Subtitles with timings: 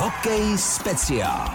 [0.00, 1.50] Hokej speciál.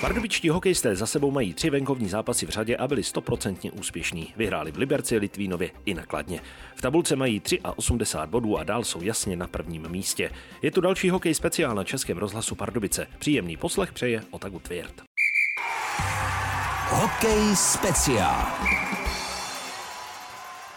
[0.00, 4.34] Pardubičtí hokejisté za sebou mají tři venkovní zápasy v řadě a byli stoprocentně úspěšní.
[4.36, 6.40] Vyhráli v Liberci, Litvínově i na Kladně.
[6.74, 7.42] V tabulce mají
[7.76, 10.30] 83 bodů a dál jsou jasně na prvním místě.
[10.62, 13.06] Je tu další hokej speciál na Českém rozhlasu Pardubice.
[13.18, 15.02] Příjemný poslech přeje Otagu Tvěrt.
[16.88, 18.46] Hokej speciál.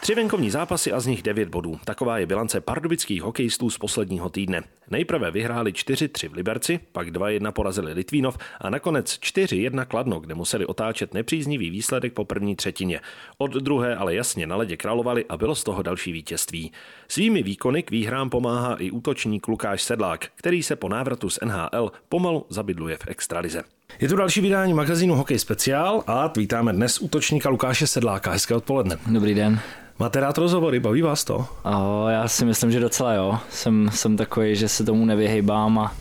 [0.09, 1.79] Tři venkovní zápasy a z nich 9 bodů.
[1.85, 4.63] Taková je bilance pardubických hokejistů z posledního týdne.
[4.89, 10.65] Nejprve vyhráli 4-3 v Liberci, pak 2-1 porazili Litvínov a nakonec 4-1 Kladno, kde museli
[10.65, 13.01] otáčet nepříznivý výsledek po první třetině.
[13.37, 16.71] Od druhé ale jasně na ledě královali a bylo z toho další vítězství.
[17.07, 21.91] Svými výkony k výhrám pomáhá i útočník Lukáš Sedlák, který se po návratu z NHL
[22.09, 23.78] pomalu zabydluje v extralize.
[23.99, 28.31] Je tu další vydání magazínu Hokej Speciál a vítáme dnes útočníka Lukáše Sedláka.
[28.31, 28.97] Hezké odpoledne.
[29.07, 29.59] Dobrý den.
[29.99, 31.45] Máte rád rozhovory, baví vás to?
[31.63, 33.39] O, já si myslím, že docela jo.
[33.49, 35.93] Jsem, jsem takový, že se tomu nevyhejbám a,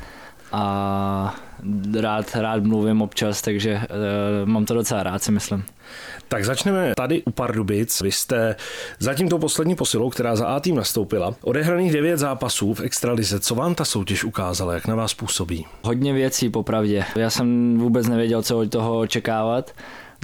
[0.52, 1.34] a
[2.00, 3.86] rád, rád mluvím občas, takže e,
[4.44, 5.64] mám to docela rád, si myslím.
[6.28, 8.00] Tak začneme tady u Pardubic.
[8.00, 8.56] Vy jste
[8.98, 11.34] zatím tou poslední posilou, která za A tým nastoupila.
[11.42, 13.40] Odehraných devět zápasů v extralize.
[13.40, 14.74] Co vám ta soutěž ukázala?
[14.74, 15.66] Jak na vás působí?
[15.82, 17.04] Hodně věcí, popravdě.
[17.16, 19.72] Já jsem vůbec nevěděl, co od toho očekávat.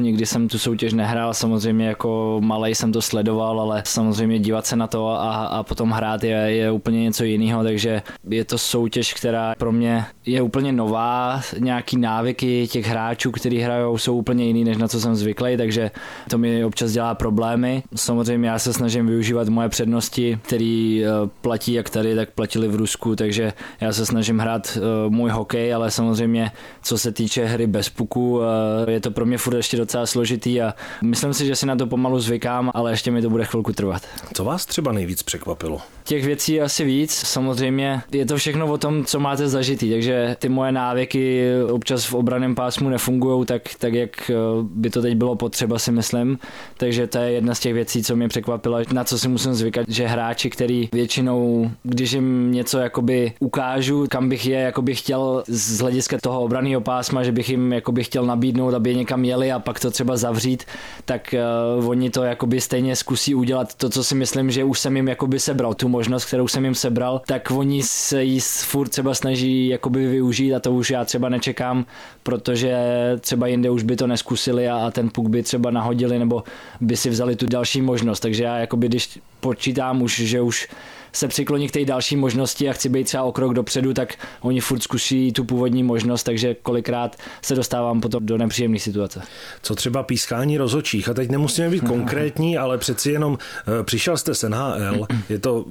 [0.01, 4.77] Nikdy jsem tu soutěž nehrál, samozřejmě jako malej jsem to sledoval, ale samozřejmě dívat se
[4.77, 9.15] na to a, a potom hrát je, je úplně něco jiného, takže je to soutěž,
[9.15, 14.65] která pro mě je úplně nová, nějaký návyky těch hráčů, kteří hrajou, jsou úplně jiný,
[14.65, 15.91] než na co jsem zvyklý, takže
[16.31, 17.83] to mi občas dělá problémy.
[17.95, 22.75] Samozřejmě já se snažím využívat moje přednosti, které eh, platí jak tady, tak platili v
[22.75, 26.51] Rusku, takže já se snažím hrát eh, můj hokej, ale samozřejmě
[26.83, 30.63] co se týče hry bez puku, eh, je to pro mě furt ještě docela složitý
[30.63, 33.73] a myslím si, že si na to pomalu zvykám, ale ještě mi to bude chvilku
[33.73, 34.03] trvat.
[34.35, 35.81] Co vás třeba nejvíc překvapilo?
[36.05, 40.37] Těch věcí je asi víc, samozřejmě je to všechno o tom, co máte zažitý, takže
[40.39, 45.15] ty moje návyky občas v obraném pásmu nefungují tak, tak, jak eh, by to teď
[45.15, 46.39] bylo potřeba, si myslím.
[46.77, 49.89] Takže to je jedna z těch věcí, co mě překvapilo, na co si musím zvykat,
[49.89, 55.81] že hráči, který většinou, když jim něco jakoby ukážu, kam bych je jakoby chtěl z
[55.81, 59.59] hlediska toho obraného pásma, že bych jim jakoby chtěl nabídnout, aby je někam jeli a
[59.59, 60.65] pak to třeba zavřít,
[61.05, 61.35] tak
[61.79, 65.09] uh, oni to jakoby stejně zkusí udělat to, co si myslím, že už jsem jim
[65.09, 69.69] jakoby sebral, tu možnost, kterou jsem jim sebral, tak oni se jí furt třeba snaží
[69.69, 71.87] jakoby využít a to už já třeba nečekám,
[72.23, 72.77] protože
[73.21, 76.43] třeba jinde už by to neskusili a, a ten puk by třeba nahodili nebo
[76.81, 80.69] by si vzali tu další možnost, takže já jakoby když počítám už, že už
[81.15, 84.61] se přikloní k té další možnosti a chci být třeba o krok dopředu, tak oni
[84.61, 89.23] furt zkusí tu původní možnost, takže kolikrát se dostávám potom do nepříjemné situace.
[89.63, 91.09] Co třeba pískání rozočích?
[91.09, 93.39] A teď nemusíme být konkrétní, ale přeci jenom
[93.81, 95.65] eh, přišel jste z NHL, je to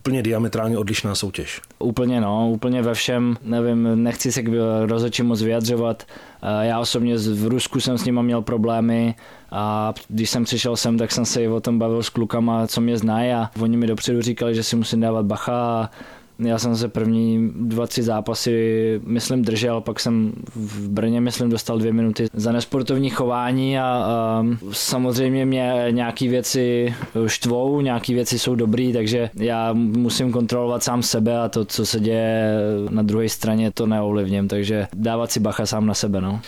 [0.00, 1.60] úplně diametrálně odlišná soutěž.
[1.78, 4.50] Úplně no, úplně ve všem, nevím, nechci se k
[4.86, 6.02] rozočím moc vyjadřovat.
[6.42, 9.14] Eh, já osobně v Rusku jsem s nima měl problémy
[9.50, 12.80] a když jsem přišel sem, tak jsem se i o tom bavil s klukama, co
[12.80, 15.90] mě znají a oni mi dopředu říkali, že si musím dávat bacha a
[16.40, 21.78] já jsem se první dva, tři zápasy, myslím, držel, pak jsem v Brně, myslím, dostal
[21.78, 26.94] dvě minuty za nesportovní chování a, a samozřejmě mě nějaký věci
[27.26, 32.00] štvou, nějaký věci jsou dobrý, takže já musím kontrolovat sám sebe a to, co se
[32.00, 32.54] děje
[32.90, 36.20] na druhé straně, to neovlivním, takže dávat si bacha sám na sebe.
[36.20, 36.40] No.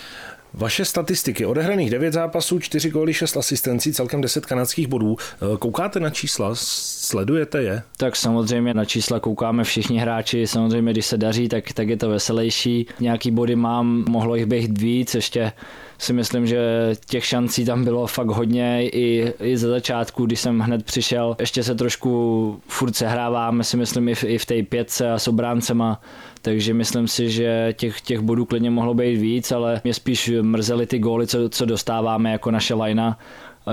[0.53, 5.17] Vaše statistiky, odehraných 9 zápasů, 4 góly, 6 asistencí, celkem 10 kanadských bodů.
[5.53, 7.81] E, koukáte na čísla, sledujete je?
[7.97, 12.09] Tak samozřejmě na čísla koukáme všichni hráči, samozřejmě když se daří, tak, tak je to
[12.09, 12.87] veselější.
[12.99, 15.51] Nějaký body mám, mohlo jich být víc, ještě
[15.97, 20.59] si myslím, že těch šancí tam bylo fakt hodně i, i ze začátku, když jsem
[20.59, 21.35] hned přišel.
[21.39, 25.27] Ještě se trošku furt sehráváme, si myslím, i v, i v té pětce a s
[25.27, 26.01] obráncema,
[26.43, 30.85] takže myslím si, že těch, těch bodů klidně mohlo být víc, ale mě spíš mrzely
[30.85, 33.17] ty góly, co, co dostáváme jako naše lajna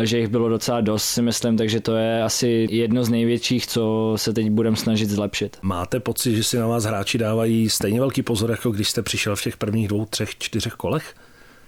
[0.02, 4.12] že jich bylo docela dost, si myslím, takže to je asi jedno z největších, co
[4.16, 5.56] se teď budeme snažit zlepšit.
[5.62, 9.36] Máte pocit, že si na vás hráči dávají stejně velký pozor, jako když jste přišel
[9.36, 11.14] v těch prvních dvou, třech, čtyřech kolech?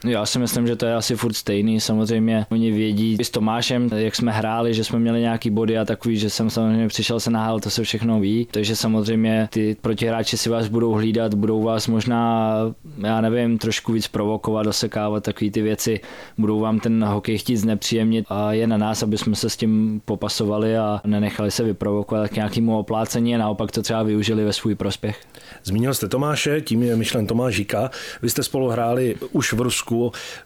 [0.04, 1.80] Já si myslím, že to je asi furt stejný.
[1.80, 6.16] Samozřejmě oni vědí s Tomášem, jak jsme hráli, že jsme měli nějaký body a takový,
[6.16, 8.48] že jsem samozřejmě přišel se nahál, to se všechno ví.
[8.50, 12.54] Takže samozřejmě ty protihráči si vás budou hlídat, budou vás možná,
[12.98, 16.00] já nevím, trošku víc provokovat, dosekávat takové ty věci,
[16.38, 20.02] budou vám ten hokej chtít znepříjemnit a je na nás, aby jsme se s tím
[20.04, 24.74] popasovali a nenechali se vyprovokovat k nějakému oplácení a naopak to třeba využili ve svůj
[24.74, 25.20] prospěch.
[25.64, 27.90] Zmínil jste Tomáše, tím je myšlen Tomáš Žíka.
[28.22, 29.91] Vy jste spolu hráli už v Rusku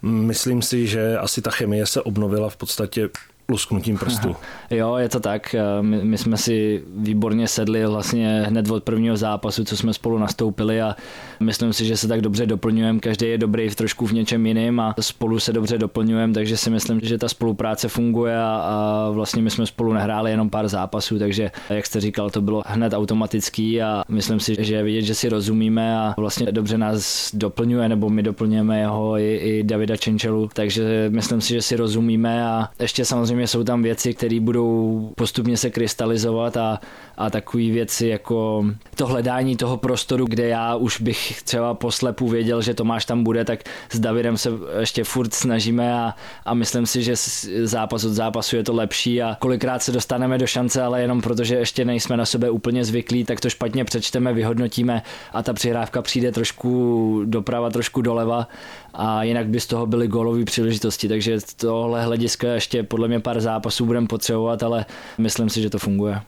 [0.02, 3.08] Myslím si, že asi ta chemie se obnovila v podstatě
[3.48, 4.36] lusknutím prstu.
[4.70, 5.54] Jo, je to tak.
[5.80, 10.82] My, my jsme si výborně sedli vlastně hned od prvního zápasu, co jsme spolu nastoupili
[10.82, 10.96] a
[11.40, 13.00] myslím si, že se tak dobře doplňujeme.
[13.00, 16.70] Každý je dobrý v trošku v něčem jiném a spolu se dobře doplňujeme, takže si
[16.70, 21.18] myslím, že ta spolupráce funguje a, a vlastně my jsme spolu nehráli jenom pár zápasů,
[21.18, 25.14] takže jak jste říkal, to bylo hned automatický a myslím si, že je vidět, že
[25.14, 30.48] si rozumíme a vlastně dobře nás doplňuje, nebo my doplňujeme jeho i, i Davida Čenčelu,
[30.52, 35.56] takže myslím si, že si rozumíme a ještě samozřejmě jsou tam věci, které budou postupně
[35.56, 36.80] se krystalizovat a,
[37.16, 42.62] a takové věci jako to hledání toho prostoru, kde já už bych třeba poslepu věděl,
[42.62, 43.60] že Tomáš tam bude, tak
[43.92, 44.50] s Davidem se
[44.80, 47.14] ještě furt snažíme a, a myslím si, že
[47.62, 51.54] zápas od zápasu je to lepší a kolikrát se dostaneme do šance, ale jenom protože
[51.54, 55.02] ještě nejsme na sebe úplně zvyklí, tak to špatně přečteme, vyhodnotíme
[55.32, 58.48] a ta přihrávka přijde trošku doprava, trošku doleva
[58.96, 63.40] a jinak by z toho byly gólové příležitosti, takže tohle hlediska ještě podle mě pár
[63.40, 64.86] zápasů budeme potřebovat, ale
[65.18, 66.20] myslím si, že to funguje.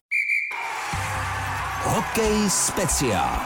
[1.85, 3.41] Hokej speciál.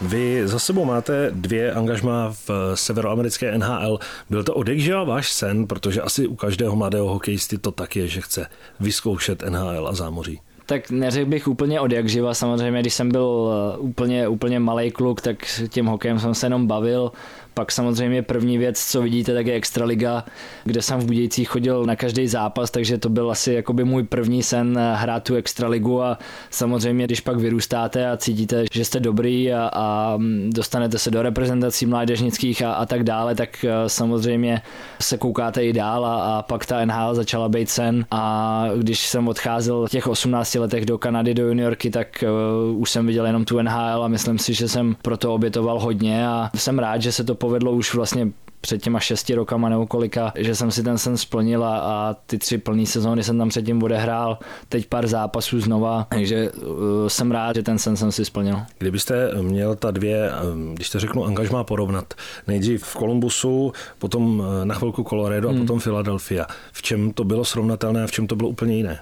[0.00, 3.98] Vy za sebou máte dvě angažma v severoamerické NHL.
[4.30, 8.20] Byl to odekživa váš sen, protože asi u každého mladého hokejisty to tak je, že
[8.20, 8.46] chce
[8.80, 10.40] vyzkoušet NHL a zámoří.
[10.66, 14.90] Tak neřekl bych úplně od jak živa, samozřejmě, když jsem byl eh, úplně, úplně malý
[14.90, 15.36] kluk, tak
[15.68, 17.12] tím hokejem jsem se jenom bavil.
[17.58, 20.24] Pak samozřejmě první věc, co vidíte, tak je Extraliga,
[20.64, 24.42] kde jsem v Budějcích chodil na každý zápas, takže to byl asi jakoby můj první
[24.42, 26.18] sen eh, hrát tu Extraligu a
[26.50, 31.22] samozřejmě, když pak vyrůstáte a cítíte, že jste dobrý a, a mm, dostanete se do
[31.22, 34.62] reprezentací mládežnických a, a tak dále, tak eh, samozřejmě
[35.00, 38.06] se koukáte i dál a, a pak ta NHL začala být sen.
[38.10, 42.24] A když jsem odcházel v těch 18 letech do Kanady, do juniorky, tak
[42.70, 46.28] uh, už jsem viděl jenom tu NHL a myslím si, že jsem proto obětoval hodně
[46.28, 50.32] a jsem rád, že se to povedlo už vlastně před těma šesti rokama nebo kolika,
[50.38, 53.82] že jsem si ten sen splnil a, a ty tři plné sezóny jsem tam předtím
[53.82, 54.38] odehrál,
[54.68, 58.58] teď pár zápasů znova, takže uh, jsem rád, že ten sen jsem si splnil.
[58.78, 62.14] Kdybyste měl ta dvě, um, když to řeknu, angažmá porovnat,
[62.46, 65.60] nejdřív v Kolumbusu, potom uh, na chvilku Colorado a hmm.
[65.60, 66.46] potom Philadelphia.
[66.72, 69.00] V čem to bylo srovnatelné a v čem to bylo úplně jiné?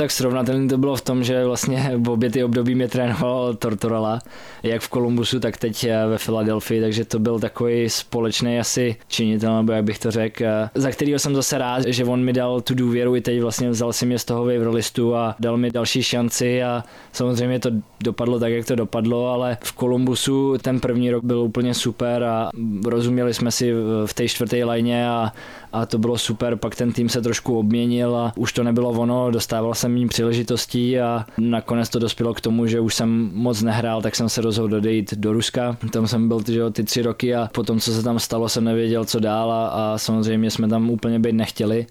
[0.00, 4.18] Tak srovnatelný to bylo v tom, že vlastně v obě ty období mě trénoval Tortorella,
[4.62, 9.72] jak v Kolumbusu, tak teď ve Filadelfii, takže to byl takový společný asi činitel, nebo
[9.72, 10.44] jak bych to řekl,
[10.74, 13.92] za kterého jsem zase rád, že on mi dal tu důvěru i teď vlastně vzal
[13.92, 17.70] si mě z toho listu a dal mi další šanci a samozřejmě to
[18.00, 22.50] dopadlo tak, jak to dopadlo, ale v Kolumbusu ten první rok byl úplně super a
[22.84, 23.72] rozuměli jsme si
[24.06, 25.32] v té čtvrté lajně a,
[25.72, 29.30] a to bylo super, pak ten tým se trošku obměnil a už to nebylo ono,
[29.30, 34.02] dostával jsem jim příležitostí a nakonec to dospělo k tomu, že už jsem moc nehrál,
[34.02, 35.76] tak jsem se rozhodl odejít do Ruska.
[35.92, 39.04] Tam jsem byl ty, ty tři roky a potom, co se tam stalo, jsem nevěděl,
[39.04, 41.86] co dál a, a samozřejmě jsme tam úplně být nechtěli.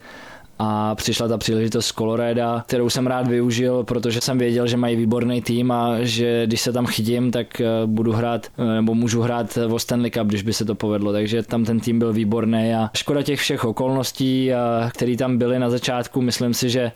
[0.62, 4.96] A přišla ta příležitost z Colorado, kterou jsem rád využil, protože jsem věděl, že mají
[4.96, 9.22] výborný tým a že když se tam chytím, tak eh, budu hrát, eh, nebo můžu
[9.22, 12.74] hrát v Stanley Cup, když by se to povedlo, takže tam ten tým byl výborný
[12.74, 14.52] a škoda těch všech okolností,
[14.92, 16.92] které tam byly na začátku, myslím si, že eh,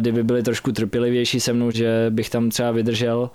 [0.00, 3.30] kdyby byli trošku trpělivější se mnou, že bych tam třeba vydržel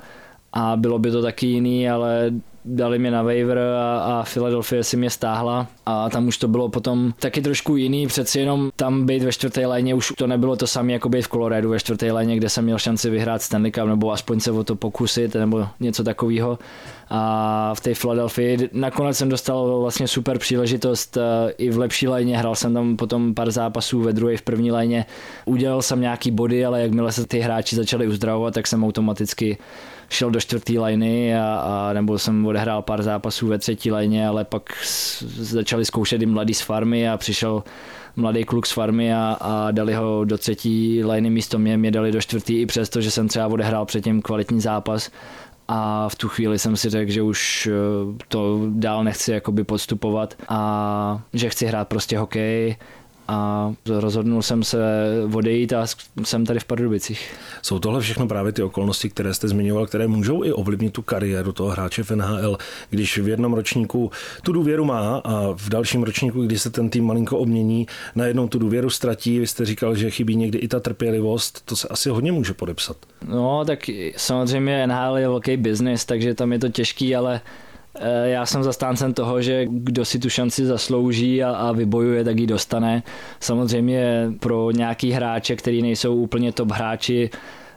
[0.55, 2.31] a bylo by to taky jiný, ale
[2.65, 5.67] dali mě na waiver a, a Philadelphia si mě stáhla.
[5.85, 9.67] A tam už to bylo potom taky trošku jiný, přeci jenom tam být ve čtvrté
[9.67, 12.63] léně už to nebylo to samé jako být v Coloradu ve čtvrté léně, kde jsem
[12.63, 16.59] měl šanci vyhrát Stanley Cup nebo aspoň se o to pokusit nebo něco takového
[17.09, 22.37] a v té Philadelphii nakonec jsem dostal vlastně super příležitost eh, i v lepší léně,
[22.37, 25.05] hrál jsem tam potom pár zápasů ve druhé, v první léně,
[25.45, 29.57] udělal jsem nějaký body, ale jakmile se ty hráči začali uzdravovat, tak jsem automaticky
[30.09, 34.45] šel do čtvrtý lajny a, a nebo jsem odehrál pár zápasů ve třetí lajně, ale
[34.45, 34.69] pak
[35.37, 37.63] začali zkoušet i mladý z farmy a přišel
[38.15, 42.11] mladý kluk z farmy a, a dali ho do třetí lajny místo mě, mě dali
[42.11, 45.11] do čtvrtý i přesto, že jsem třeba odehrál předtím kvalitní zápas
[45.67, 47.71] a v tu chvíli jsem si řekl, že už eh,
[48.27, 52.77] to dál nechci jakoby podstupovat a že chci hrát prostě hokej
[53.27, 54.77] a rozhodnul jsem se
[55.33, 55.85] odejít a
[56.23, 57.33] jsem tady v Pardubicích.
[57.61, 61.51] Jsou tohle všechno právě ty okolnosti, které jste zmiňoval, které můžou i ovlivnit tu kariéru
[61.51, 62.57] toho hráče v NHL,
[62.89, 64.11] když v jednom ročníku
[64.43, 68.59] tu důvěru má a v dalším ročníku, když se ten tým malinko obmění, najednou tu
[68.59, 69.39] důvěru ztratí.
[69.39, 72.97] Vy jste říkal, že chybí někdy i ta trpělivost, to se asi hodně může podepsat.
[73.27, 73.79] No, tak
[74.17, 77.41] samozřejmě NHL je velký biznis, takže tam je to těžký, ale
[78.23, 82.47] já jsem zastáncem toho, že kdo si tu šanci zaslouží a, a vybojuje, tak ji
[82.47, 83.03] dostane.
[83.39, 87.29] Samozřejmě pro nějaký hráče, který nejsou úplně top hráči,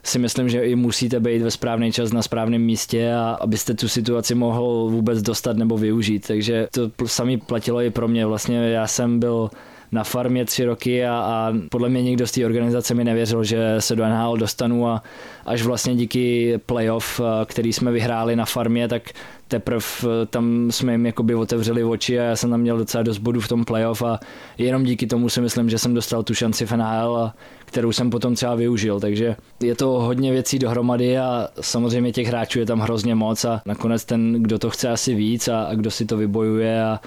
[0.03, 3.87] si myslím, že i musíte být ve správný čas na správném místě a abyste tu
[3.87, 6.27] situaci mohl vůbec dostat nebo využít.
[6.27, 8.25] Takže to sami platilo i pro mě.
[8.25, 9.49] Vlastně já jsem byl
[9.91, 13.75] na farmě tři roky a, a podle mě nikdo z té organizace mi nevěřil, že
[13.79, 15.03] se do NHL dostanu a
[15.45, 19.03] až vlastně díky playoff, který jsme vyhráli na farmě, tak
[19.47, 19.85] teprve
[20.29, 23.47] tam jsme jim jakoby otevřeli oči a já jsem tam měl docela dost bodů v
[23.47, 24.19] tom playoff a
[24.57, 27.31] jenom díky tomu si myslím, že jsem dostal tu šanci v NHL,
[27.65, 32.59] kterou jsem potom třeba využil, takže je to hodně věcí dohromady a samozřejmě těch hráčů
[32.59, 35.91] je tam hrozně moc a nakonec ten, kdo to chce asi víc a, a kdo
[35.91, 36.99] si to vybojuje a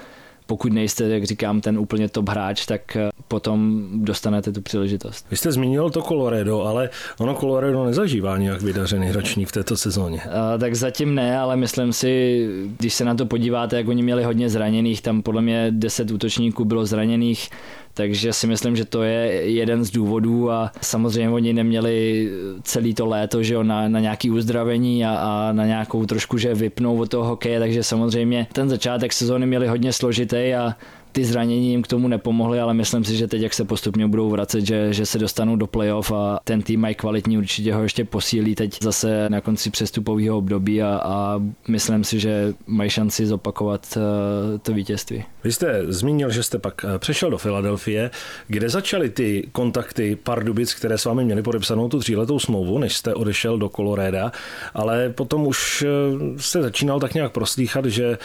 [0.45, 5.25] pokud nejste, jak říkám, ten úplně top hráč, tak eh, potom dostanete tu příležitost.
[5.31, 10.21] Vy jste zmínil to Colorado, ale ono Colorado nezažívá nějak vydařený ročník v této sezóně.
[10.21, 12.47] A, tak zatím ne, ale myslím si,
[12.79, 16.65] když se na to podíváte, jak oni měli hodně zraněných, tam podle mě 10 útočníků
[16.65, 17.49] bylo zraněných,
[17.93, 22.29] takže si myslím, že to je jeden z důvodů a samozřejmě oni neměli
[22.63, 26.55] celý to léto že jo, na, na nějaký uzdravení a, a na nějakou trošku, že
[26.55, 30.75] vypnou od toho hokeje, takže samozřejmě ten začátek sezóny měli hodně složitý a
[31.13, 34.29] ty zranění jim k tomu nepomohly, ale myslím si, že teď, jak se postupně budou
[34.29, 38.05] vracet, že, že se dostanou do playoff a ten tým mají kvalitní, určitě ho ještě
[38.05, 43.97] posílí teď zase na konci přestupového období a, a myslím si, že mají šanci zopakovat
[43.97, 45.23] uh, to vítězství.
[45.43, 48.11] Vy jste zmínil, že jste pak eh, přešel do Filadelfie,
[48.47, 53.13] kde začaly ty kontakty Pardubic, které s vámi měli podepsanou tu tříletou smlouvu, než jste
[53.13, 54.31] odešel do Coloreda,
[54.73, 58.17] ale potom už eh, jste začínal tak nějak proslýchat, že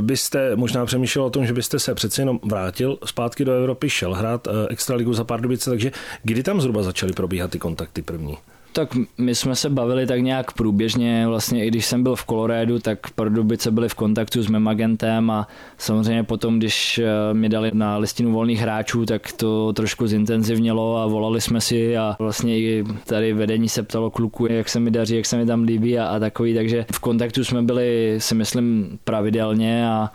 [0.00, 4.14] byste možná přemýšlel o tom, že byste se přece jenom vrátil zpátky do Evropy, šel
[4.14, 8.36] hrát eh, extraligu za Pardubice, takže kdy tam zhruba začaly probíhat ty kontakty první?
[8.72, 12.78] Tak my jsme se bavili tak nějak průběžně, vlastně i když jsem byl v Kolorédu,
[12.78, 17.70] tak Pardubice byli v kontaktu s mým agentem a samozřejmě potom, když eh, mi dali
[17.74, 22.84] na listinu volných hráčů, tak to trošku zintenzivnělo a volali jsme si a vlastně i
[23.06, 26.06] tady vedení se ptalo kluku, jak se mi daří, jak se mi tam líbí a,
[26.06, 30.10] a takový, takže v kontaktu jsme byli si myslím pravidelně a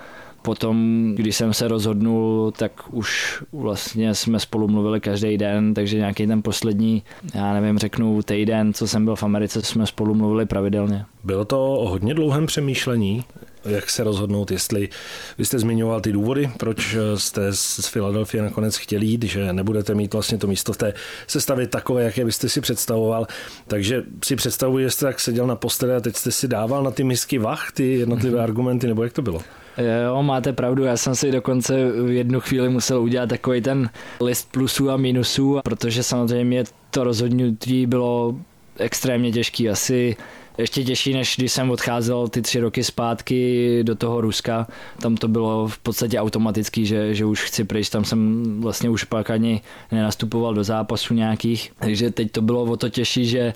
[0.46, 6.28] Potom, když jsem se rozhodnul, tak už vlastně jsme spolu mluvili každý den, takže nějaký
[6.28, 11.06] ten poslední, já nevím, řeknu týden, co jsem byl v Americe, jsme spolu mluvili pravidelně.
[11.24, 13.24] Bylo to o hodně dlouhém přemýšlení,
[13.66, 14.90] jak se rozhodnout, jestli
[15.38, 20.14] vy jste zmiňoval ty důvody, proč jste z Filadelfie nakonec chtěli jít, že nebudete mít
[20.14, 20.94] vlastně to místo v té
[21.28, 23.28] sestavě takové, jaké byste si představoval.
[23.68, 26.92] Takže si představuji, že jste tak seděl na postele a teď jste si dával na
[26.92, 28.44] ty misky vach, ty jednotlivé mm-hmm.
[28.44, 29.42] argumenty, nebo jak to bylo?
[29.78, 33.90] Jo, máte pravdu, já jsem si dokonce v jednu chvíli musel udělat takový ten
[34.22, 38.36] list plusů a minusů, protože samozřejmě to rozhodnutí bylo
[38.78, 39.70] extrémně těžký.
[39.70, 40.16] Asi
[40.58, 44.68] ještě těžší, než když jsem odcházel ty tři roky zpátky do toho Ruska.
[45.02, 49.04] Tam to bylo v podstatě automatický, že, že už chci pryč, tam jsem vlastně už
[49.04, 51.72] pak ani nenastupoval do zápasů nějakých.
[51.80, 53.54] Takže teď to bylo o to těžší, že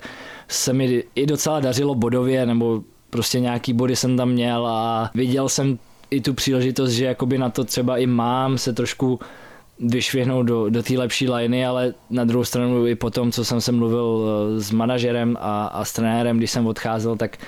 [0.48, 5.48] se mi i docela dařilo bodově, nebo prostě nějaký body jsem tam měl a viděl
[5.48, 5.78] jsem
[6.10, 9.20] i tu příležitost, že jakoby na to třeba i mám se trošku
[9.78, 13.60] vyšvihnout do, do té lepší liney, ale na druhou stranu i po tom, co jsem
[13.60, 17.38] se mluvil eh, s manažerem a, a s trenérem, když jsem odcházel, tak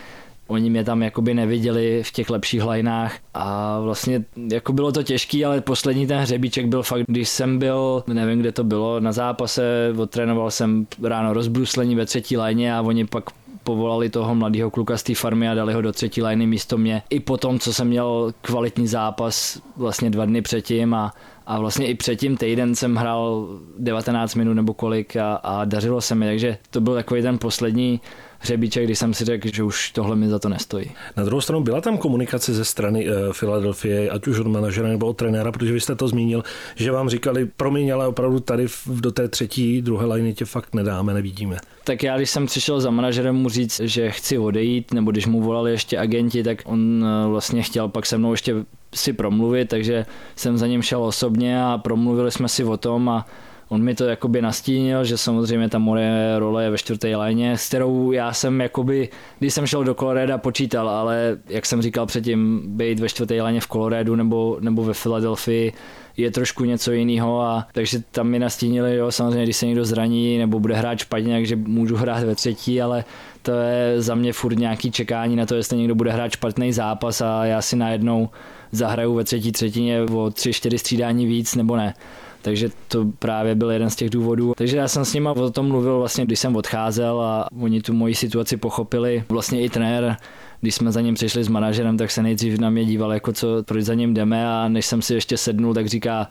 [0.46, 5.44] oni mě tam jakoby neviděli v těch lepších lineách a vlastně jako bylo to těžký,
[5.44, 9.94] ale poslední ten hřebíček byl fakt, když jsem byl, nevím kde to bylo, na zápase,
[9.96, 13.24] odtrénoval jsem ráno rozbruslení ve třetí lajně a oni pak
[13.62, 17.02] povolali toho mladého kluka z té farmy a dali ho do třetí liny místo mě.
[17.10, 21.12] I po tom, co jsem měl kvalitní zápas vlastně dva dny předtím a,
[21.46, 26.14] a vlastně i předtím týden jsem hrál 19 minut nebo kolik a, a dařilo se
[26.14, 28.00] mi, takže to byl takový ten poslední
[28.42, 30.90] hřebíček, když jsem si řekl, že už tohle mi za to nestojí.
[31.16, 35.06] Na druhou stranu byla tam komunikace ze strany uh, Philadelphia, ať už od manažera nebo
[35.06, 36.42] od trenéra, protože vy jste to zmínil,
[36.76, 41.14] že vám říkali, promiň, ale opravdu tady do té třetí, druhé liny tě fakt nedáme,
[41.14, 41.56] nevidíme.
[41.84, 45.40] Tak já, když jsem přišel za manažerem mu říct, že chci odejít, nebo když mu
[45.40, 48.54] volali ještě agenti, tak on eh, vlastně chtěl pak se mnou ještě
[48.94, 50.06] si promluvit, takže
[50.36, 53.26] jsem za ním šel osobně a promluvili jsme si o tom a
[53.72, 57.68] on mi to jakoby nastínil, že samozřejmě ta moje role je ve čtvrté léně, s
[57.68, 59.08] kterou já jsem jakoby,
[59.38, 63.60] když jsem šel do Coloreda, počítal, ale jak jsem říkal předtím, být ve čtvrté léně
[63.60, 65.72] v Coloredu nebo, nebo ve Filadelfii
[66.16, 70.38] je trošku něco jiného a takže tam mi nastínili, jo, samozřejmě, když se někdo zraní
[70.38, 73.04] nebo bude hrát špatně, takže můžu hrát ve třetí, ale
[73.42, 77.20] to je za mě furt nějaký čekání na to, jestli někdo bude hrát špatný zápas
[77.20, 78.28] a já si najednou
[78.72, 81.94] zahraju ve třetí třetině o tři, čtyři střídání víc nebo ne.
[82.42, 84.52] Takže to právě byl jeden z těch důvodů.
[84.56, 87.92] Takže já jsem s nimi o tom mluvil vlastně, když jsem odcházel a oni tu
[87.92, 89.24] moji situaci pochopili.
[89.28, 90.16] Vlastně i trenér
[90.62, 93.62] když jsme za ním přišli s manažerem, tak se nejdřív na mě díval, jako co,
[93.62, 96.28] proč za ním jdeme a než jsem si ještě sednul, tak říká,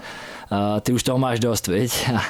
[0.81, 2.09] ty už toho máš dost, viď?
[2.15, 2.21] A,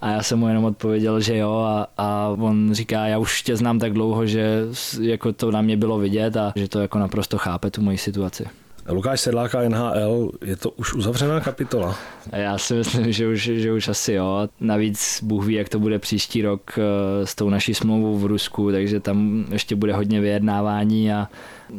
[0.00, 3.56] a já jsem mu jenom odpověděl, že jo a, a on říká, já už tě
[3.56, 4.64] znám tak dlouho, že
[5.00, 8.44] jako to na mě bylo vidět a že to jako naprosto chápe tu moji situaci.
[8.92, 11.98] Lukáš Sedláka NHL, je to už uzavřená kapitola?
[12.32, 14.48] Já si myslím, že už, že už asi jo.
[14.60, 18.72] Navíc Bůh ví, jak to bude příští rok eh, s tou naší smlouvou v Rusku,
[18.72, 21.28] takže tam ještě bude hodně vyjednávání a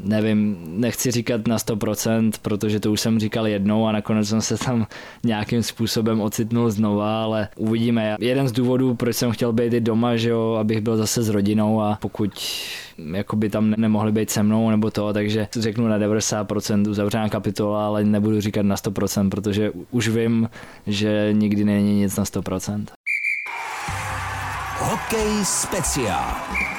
[0.03, 4.57] nevím, nechci říkat na 100%, protože to už jsem říkal jednou a nakonec jsem se
[4.57, 4.87] tam
[5.23, 8.15] nějakým způsobem ocitnul znova, ale uvidíme.
[8.19, 11.29] Jeden z důvodů, proč jsem chtěl být i doma, že jo, abych byl zase s
[11.29, 12.31] rodinou a pokud
[13.13, 18.03] jakoby tam nemohli být se mnou nebo to, takže řeknu na 90% uzavřená kapitola, ale
[18.03, 20.49] nebudu říkat na 100%, protože už vím,
[20.87, 22.85] že nikdy není nic na 100%.
[24.79, 26.70] Hokej speciál.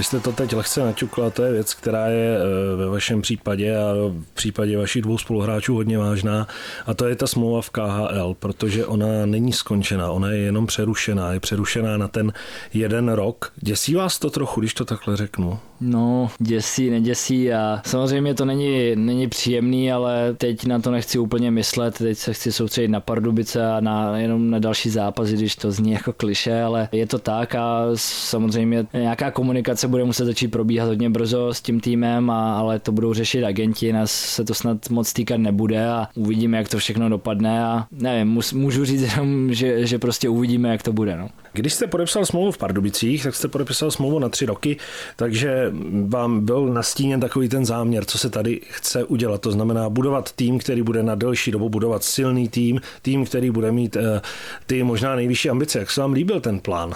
[0.00, 3.76] Vy jste to teď lehce naťukla, to je věc, která je eh, ve vašem případě
[3.76, 6.46] a v případě vašich dvou spoluhráčů hodně vážná
[6.86, 11.32] a to je ta smlouva v KHL, protože ona není skončená, ona je jenom přerušená,
[11.32, 12.32] je přerušená na ten
[12.74, 13.52] jeden rok.
[13.56, 15.58] Děsí vás to trochu, když to takhle řeknu?
[15.80, 21.50] No, děsí, neděsí a samozřejmě to není, není příjemný, ale teď na to nechci úplně
[21.50, 25.72] myslet, teď se chci soustředit na Pardubice a na, jenom na další zápasy, když to
[25.72, 30.86] zní jako kliše, ale je to tak a samozřejmě nějaká komunikace bude muset začít probíhat
[30.86, 34.90] hodně brzo s tím týmem, a, ale to budou řešit agenti, nás se to snad
[34.90, 39.86] moc týkat nebude a uvidíme, jak to všechno dopadne a nevím, můžu říct jenom, že,
[39.86, 41.16] že prostě uvidíme, jak to bude.
[41.16, 41.28] No.
[41.52, 44.76] Když jste podepsal smlouvu v Pardubicích, tak jste podepsal smlouvu na tři roky,
[45.16, 45.72] takže
[46.06, 49.40] vám byl nastíněn takový ten záměr, co se tady chce udělat.
[49.40, 53.72] To znamená budovat tým, který bude na delší dobu budovat silný tým, tým, který bude
[53.72, 54.02] mít uh,
[54.66, 55.78] ty možná nejvyšší ambice.
[55.78, 56.94] Jak se vám líbil ten plán?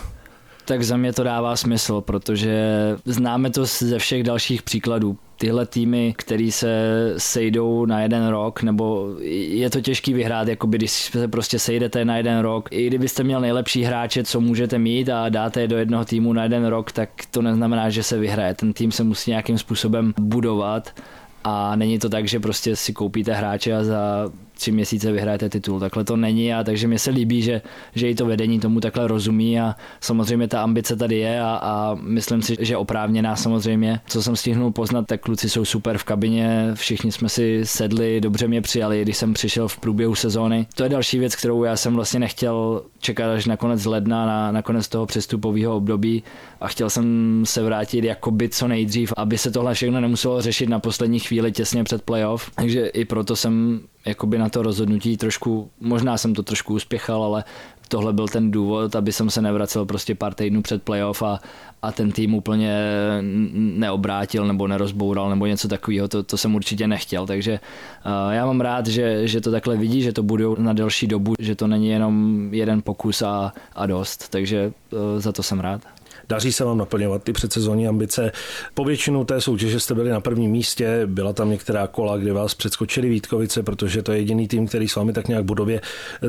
[0.65, 5.17] Tak za mě to dává smysl, protože známe to ze všech dalších příkladů.
[5.39, 10.91] Tyhle týmy, které se sejdou na jeden rok, nebo je to těžký vyhrát, jako když
[10.91, 12.69] se prostě sejdete na jeden rok.
[12.71, 16.43] I kdybyste měl nejlepší hráče, co můžete mít a dáte je do jednoho týmu na
[16.43, 18.55] jeden rok, tak to neznamená, že se vyhraje.
[18.55, 20.91] Ten tým se musí nějakým způsobem budovat
[21.45, 25.81] a není to tak, že prostě si koupíte hráče a za tři měsíce vyhrajete titul.
[25.81, 27.63] Takhle to není a takže mi se líbí, že,
[27.95, 31.97] že i to vedení tomu takhle rozumí a samozřejmě ta ambice tady je a, a
[32.01, 34.01] myslím si, že oprávněná samozřejmě.
[34.07, 38.49] Co jsem stihnul poznat, tak kluci jsou super v kabině, všichni jsme si sedli, dobře
[38.49, 40.67] mě přijali, když jsem přišel v průběhu sezóny.
[40.75, 44.53] To je další věc, kterou já jsem vlastně nechtěl čekat až na konec ledna, na,
[44.53, 46.23] na konec toho přestupového období
[46.61, 50.79] a chtěl jsem se vrátit jakoby co nejdřív, aby se tohle všechno nemuselo řešit na
[50.79, 52.51] poslední chvíli těsně před playoff.
[52.55, 57.45] Takže i proto jsem jakoby na to rozhodnutí trošku, možná jsem to trošku uspěchal, ale
[57.89, 61.41] tohle byl ten důvod, aby jsem se nevracel prostě pár týdnů před playoff a,
[61.83, 62.79] a ten tým úplně
[63.53, 67.53] neobrátil nebo nerozboural nebo něco takového, to, to jsem určitě nechtěl, takže
[68.07, 71.35] uh, já mám rád, že, že to takhle vidí, že to budou na delší dobu,
[71.39, 75.81] že to není jenom jeden pokus a, a dost, takže uh, za to jsem rád.
[76.29, 78.33] Daří se vám naplňovat ty předsezónní ambice.
[78.75, 82.55] Po většinu té soutěže jste byli na prvním místě, byla tam některá kola, kde vás
[82.55, 85.81] předskočili Vítkovice, protože to je jediný tým, který s vámi tak nějak budově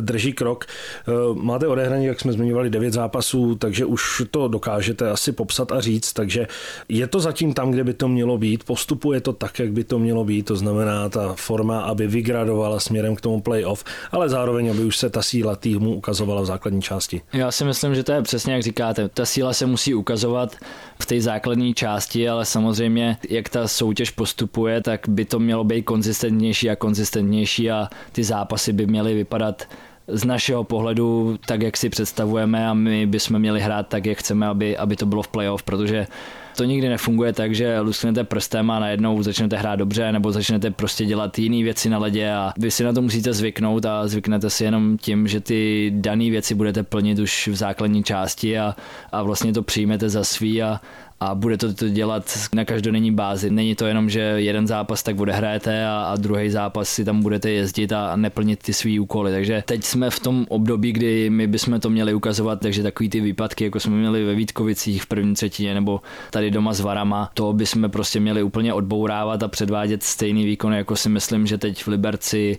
[0.02, 0.66] drží krok.
[0.66, 5.82] Eh, máte odehraní, jak jsme zmiňovali, devět zápasů, takže už to dokážete asi popsat a
[5.82, 6.48] říct, takže
[6.90, 10.00] je to zatím tam, kde by to mělo být, postupuje to tak, jak by to
[10.00, 14.84] mělo být, to znamená ta forma, aby vygradovala směrem k tomu playoff, ale zároveň, aby
[14.84, 17.22] už se ta síla týmu ukazovala v základní části.
[17.34, 19.10] Já si myslím, že to je přesně jak říkáte.
[19.10, 20.56] Ta síla se musí musí ukazovat
[21.02, 25.84] v té základní části, ale samozřejmě, jak ta soutěž postupuje, tak by to mělo být
[25.84, 29.68] konzistentnější a konzistentnější a ty zápasy by měly vypadat
[30.08, 34.48] z našeho pohledu tak, jak si představujeme a my bychom měli hrát tak, jak chceme,
[34.48, 36.08] aby, aby to bylo v playoff, protože
[36.56, 41.06] to nikdy nefunguje tak, že lusknete prstem a najednou začnete hrát dobře, nebo začnete prostě
[41.06, 44.64] dělat jiné věci na ledě a vy si na to musíte zvyknout a zvyknete si
[44.64, 48.76] jenom tím, že ty dané věci budete plnit už v základní části a,
[49.12, 50.82] a vlastně to přijmete za svý a,
[51.20, 53.50] a bude to, to dělat na každodenní bázi.
[53.50, 57.50] Není to jenom, že jeden zápas tak odehrajete a, a druhý zápas si tam budete
[57.50, 59.32] jezdit a neplnit ty svý úkoly.
[59.32, 63.22] Takže teď jsme v tom období, kdy my bychom to měli ukazovat, takže takový ty
[63.22, 67.54] výpadky, jako jsme měli ve Vítkovicích v první třetině nebo tady doma s Varama, to
[67.54, 71.88] bychom prostě měli úplně odbourávat a předvádět stejný výkon, jako si myslím, že teď v
[71.88, 72.58] Liberci,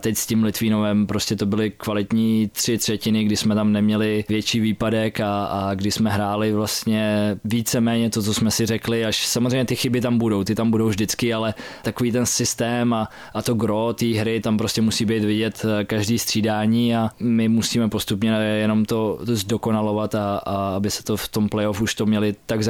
[0.00, 4.60] teď s tím Litvínovem, prostě to byly kvalitní tři třetiny, kdy jsme tam neměli větší
[4.60, 9.26] výpadek a, a kdy jsme hráli vlastně více víceméně to, co jsme si řekli, až
[9.26, 13.42] samozřejmě ty chyby tam budou, ty tam budou vždycky, ale takový ten systém a, a
[13.42, 17.88] to gro té hry tam prostě musí být vidět eh, každý střídání a my musíme
[17.88, 22.06] postupně jenom to, to zdokonalovat a, a aby se to v tom playoff už to
[22.06, 22.62] měli tak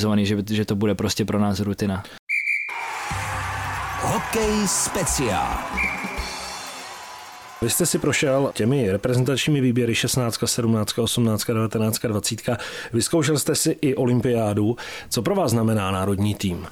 [0.00, 2.02] zautomatizovaný, že, že to bude prostě pro nás rutina.
[4.02, 5.58] Hokej speciál.
[7.62, 12.40] Vy jste si prošel těmi reprezentačními výběry 16, 17, 18, 19, 20.
[12.92, 14.76] Vyzkoušel jste si i olympiádu.
[15.08, 16.66] Co pro vás znamená národní tým?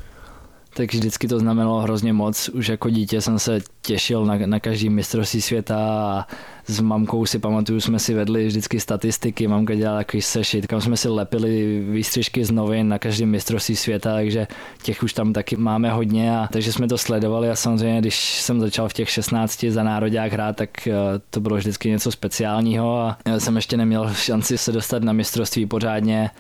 [0.79, 2.49] Tak vždycky to znamenalo hrozně moc.
[2.49, 6.27] Už jako dítě jsem se těšil na, na každý mistrovství světa a
[6.67, 10.97] s mamkou si pamatuju, jsme si vedli vždycky statistiky, mamka dělala takový sešit, kam jsme
[10.97, 14.47] si lepili výstřižky z novin na každém mistrovství světa, takže
[14.83, 18.61] těch už tam taky máme hodně a takže jsme to sledovali a samozřejmě, když jsem
[18.61, 20.93] začal v těch 16 za národák hrát, tak eh,
[21.31, 25.67] to bylo vždycky něco speciálního a já jsem ještě neměl šanci se dostat na mistrovství
[25.67, 26.31] pořádně,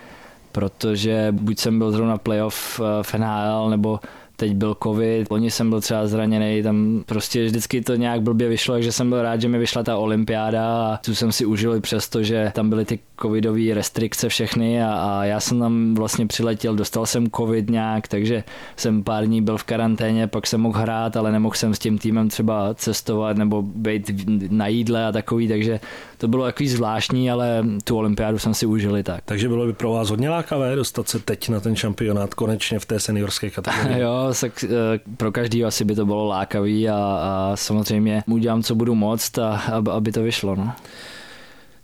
[0.52, 4.00] protože buď jsem byl zrovna playoff eh, v NHL, nebo
[4.40, 8.74] teď byl covid, loni jsem byl třeba zraněný, tam prostě vždycky to nějak blbě vyšlo,
[8.74, 11.80] takže jsem byl rád, že mi vyšla ta olympiáda a tu jsem si užil i
[11.80, 16.74] přesto, že tam byly ty covidové restrikce všechny a, a, já jsem tam vlastně přiletěl,
[16.74, 18.44] dostal jsem covid nějak, takže
[18.76, 21.98] jsem pár dní byl v karanténě, pak jsem mohl hrát, ale nemohl jsem s tím
[21.98, 24.10] týmem třeba cestovat nebo být
[24.50, 25.80] na jídle a takový, takže
[26.18, 29.20] to bylo takový zvláštní, ale tu olympiádu jsem si užil i tak.
[29.24, 32.86] Takže bylo by pro vás hodně lákavé dostat se teď na ten šampionát konečně v
[32.86, 33.98] té seniorské kategorii.
[34.00, 34.68] jo, tak eh,
[35.16, 39.62] pro každý asi by to bylo lákavý a, a samozřejmě udělám, co budu moct, a,
[39.90, 40.54] aby to vyšlo.
[40.56, 40.72] No.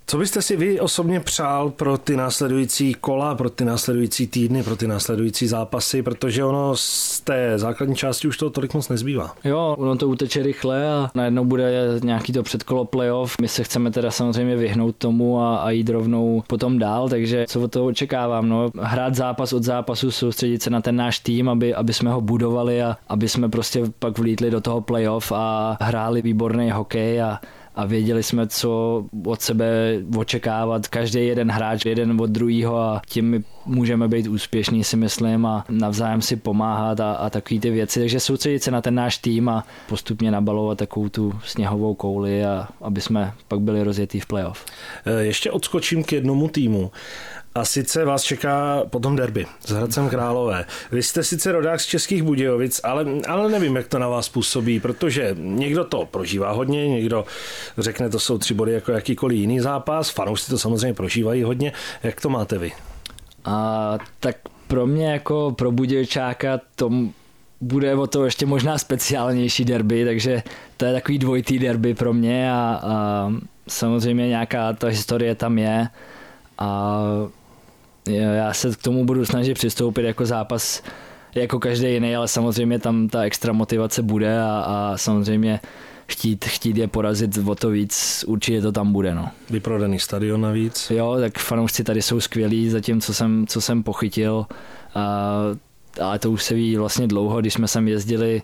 [0.06, 4.76] Co byste si vy osobně přál pro ty následující kola, pro ty následující týdny, pro
[4.76, 9.34] ty následující zápasy, protože ono z té základní části už to tolik moc nezbývá.
[9.44, 13.36] Jo, ono to uteče rychle a najednou bude nějaký to předkolo playoff.
[13.40, 17.60] My se chceme teda samozřejmě vyhnout tomu a, a jít rovnou potom dál, takže co
[17.60, 18.48] od toho očekávám?
[18.48, 22.20] No, hrát zápas od zápasu, soustředit se na ten náš tým, aby, aby jsme ho
[22.20, 27.40] budovali a aby jsme prostě pak vlítli do toho playoff a hráli výborný hokej a
[27.74, 30.88] a věděli jsme, co od sebe očekávat.
[30.88, 35.64] Každý jeden hráč, jeden od druhého a tím my můžeme být úspěšní, si myslím, a
[35.68, 38.00] navzájem si pomáhat a, a takové ty věci.
[38.00, 42.68] Takže soustředit se na ten náš tým a postupně nabalovat takovou tu sněhovou kouli, a
[42.80, 44.66] aby jsme pak byli rozjetí v playoff.
[45.06, 46.90] E, ještě odskočím k jednomu týmu.
[47.54, 50.64] A sice vás čeká potom derby s Hradcem Králové.
[50.92, 54.80] Vy jste sice rodák z Českých Budějovic, ale, ale nevím, jak to na vás působí,
[54.80, 57.24] protože někdo to prožívá hodně, někdo
[57.78, 61.72] řekne, to jsou tři body jako jakýkoliv jiný zápas, fanoušci to samozřejmě prožívají hodně.
[62.02, 62.72] Jak to máte vy?
[63.44, 64.36] A, tak
[64.68, 66.90] pro mě jako pro Budějčáka to
[67.60, 70.42] bude o to ještě možná speciálnější derby, takže
[70.76, 73.30] to je takový dvojitý derby pro mě a, a
[73.68, 75.88] samozřejmě nějaká ta historie tam je
[76.58, 77.00] a
[78.08, 80.82] já se k tomu budu snažit přistoupit jako zápas
[81.34, 85.60] jako každý jiný, ale samozřejmě tam ta extra motivace bude a, a samozřejmě
[86.06, 89.14] chtít, chtít je porazit o to víc, určitě to tam bude.
[89.14, 89.28] No.
[89.50, 90.90] Vyprodaný stadion navíc.
[90.90, 94.46] Jo, tak fanoušci tady jsou skvělí, zatím co jsem, co jsem pochytil,
[94.94, 95.40] a,
[96.00, 98.42] ale to už se ví vlastně dlouho, když jsme sem jezdili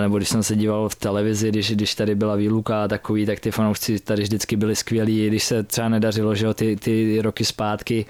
[0.00, 3.40] nebo když jsem se díval v televizi, když, když tady byla výluka a takový, tak
[3.40, 7.44] ty fanoušci tady vždycky byli skvělí, když se třeba nedařilo, že jo, ty, ty roky
[7.44, 8.06] zpátky,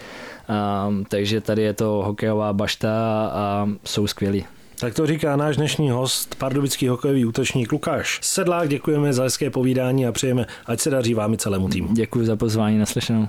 [0.88, 4.44] um, takže tady je to hokejová bašta a, a jsou skvělí.
[4.80, 8.68] Tak to říká náš dnešní host, pardubický hokejový útočník Lukáš Sedlák.
[8.68, 11.88] Děkujeme za hezké povídání a přejeme, ať se daří vám i celému týmu.
[11.92, 13.28] Děkuji za pozvání, naslyšenou.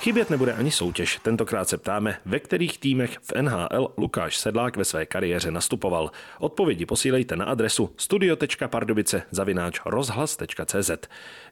[0.00, 1.18] Chybět nebude ani soutěž.
[1.22, 6.10] Tentokrát se ptáme, ve kterých týmech v NHL Lukáš Sedlák ve své kariéře nastupoval.
[6.38, 10.90] Odpovědi posílejte na adresu studio.pardubice zavináč rozhlas.cz.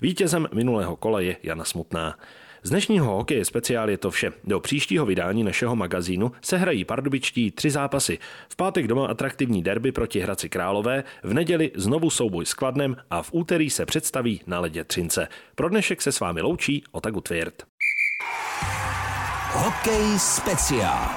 [0.01, 2.19] Vítězem minulého kola je Jana Smutná.
[2.63, 4.33] Z dnešního hokeje speciál je to vše.
[4.45, 8.19] Do příštího vydání našeho magazínu se hrají pardubičtí tři zápasy.
[8.49, 13.23] V pátek doma atraktivní derby proti Hradci Králové, v neděli znovu souboj s Kladnem a
[13.23, 15.29] v úterý se představí na ledě Třince.
[15.55, 17.78] Pro dnešek se s vámi loučí Otaku Tvěrt.
[19.53, 21.11] Hokej speciál.